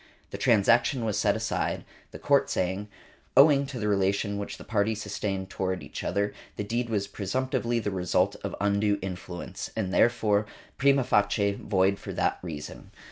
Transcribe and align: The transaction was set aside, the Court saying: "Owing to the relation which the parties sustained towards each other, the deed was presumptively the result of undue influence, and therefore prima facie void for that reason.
The 0.31 0.37
transaction 0.39 1.05
was 1.05 1.15
set 1.19 1.35
aside, 1.35 1.85
the 2.09 2.17
Court 2.17 2.49
saying: 2.49 2.87
"Owing 3.37 3.67
to 3.67 3.77
the 3.77 3.87
relation 3.87 4.39
which 4.39 4.57
the 4.57 4.63
parties 4.63 4.99
sustained 4.99 5.51
towards 5.51 5.83
each 5.83 6.03
other, 6.03 6.33
the 6.55 6.63
deed 6.63 6.89
was 6.89 7.05
presumptively 7.07 7.77
the 7.77 7.91
result 7.91 8.35
of 8.43 8.55
undue 8.59 8.97
influence, 9.03 9.69
and 9.75 9.93
therefore 9.93 10.47
prima 10.79 11.03
facie 11.03 11.51
void 11.53 11.99
for 11.99 12.13
that 12.13 12.39
reason. 12.41 12.89